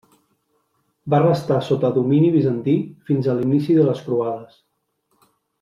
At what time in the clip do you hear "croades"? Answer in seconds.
4.11-4.61